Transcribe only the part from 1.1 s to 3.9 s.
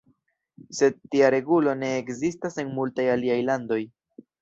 tia regulo ne ekzistas en multaj aliaj landoj.